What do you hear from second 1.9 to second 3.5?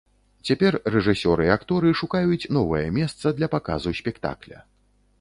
шукаюць новае месца